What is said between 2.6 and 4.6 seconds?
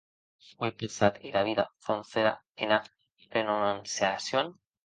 ena renonciacion!